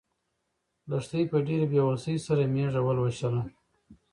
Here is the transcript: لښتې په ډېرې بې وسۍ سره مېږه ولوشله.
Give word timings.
لښتې 0.89 1.21
په 1.31 1.37
ډېرې 1.47 1.65
بې 1.71 1.81
وسۍ 1.87 2.15
سره 2.25 2.43
مېږه 2.53 2.81
ولوشله. 2.83 3.41